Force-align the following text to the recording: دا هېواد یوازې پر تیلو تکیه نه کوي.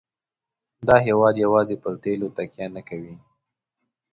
دا 0.87 0.95
هېواد 1.07 1.35
یوازې 1.45 1.75
پر 1.83 1.93
تیلو 2.03 2.27
تکیه 2.37 2.67
نه 2.75 2.81
کوي. 2.89 3.15